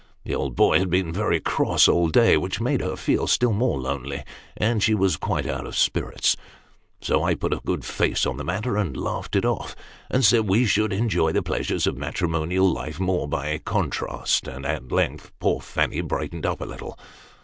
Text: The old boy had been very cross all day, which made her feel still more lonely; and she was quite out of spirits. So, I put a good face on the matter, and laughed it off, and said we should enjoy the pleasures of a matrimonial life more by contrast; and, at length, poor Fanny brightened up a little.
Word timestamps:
The 0.23 0.33
old 0.33 0.55
boy 0.55 0.79
had 0.79 0.89
been 0.89 1.13
very 1.13 1.39
cross 1.39 1.87
all 1.87 2.07
day, 2.09 2.35
which 2.35 2.59
made 2.59 2.81
her 2.81 2.95
feel 2.95 3.27
still 3.27 3.53
more 3.53 3.77
lonely; 3.79 4.23
and 4.57 4.81
she 4.81 4.95
was 4.95 5.15
quite 5.15 5.45
out 5.45 5.67
of 5.67 5.75
spirits. 5.75 6.35
So, 7.01 7.21
I 7.21 7.35
put 7.35 7.53
a 7.53 7.61
good 7.63 7.85
face 7.85 8.25
on 8.25 8.37
the 8.37 8.43
matter, 8.43 8.77
and 8.77 8.97
laughed 8.97 9.35
it 9.35 9.45
off, 9.45 9.75
and 10.09 10.25
said 10.25 10.49
we 10.49 10.65
should 10.65 10.91
enjoy 10.91 11.33
the 11.33 11.43
pleasures 11.43 11.85
of 11.85 11.97
a 11.97 11.99
matrimonial 11.99 12.67
life 12.67 12.99
more 12.99 13.27
by 13.27 13.59
contrast; 13.59 14.47
and, 14.47 14.65
at 14.65 14.91
length, 14.91 15.31
poor 15.39 15.61
Fanny 15.61 16.01
brightened 16.01 16.47
up 16.47 16.61
a 16.61 16.65
little. 16.65 16.97